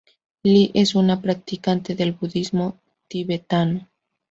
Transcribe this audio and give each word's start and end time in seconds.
Li 0.47 0.71
es 0.73 0.95
un 0.95 1.21
practicante 1.21 1.93
del 1.93 2.13
budismo 2.13 2.79
tibetano. 3.07 3.87